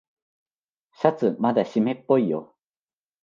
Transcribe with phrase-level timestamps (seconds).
[0.95, 2.55] シャツまだしめっぽいよ。